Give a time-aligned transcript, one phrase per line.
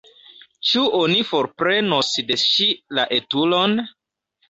[0.69, 3.81] Ĉu oni forprenos de ŝi la etulon?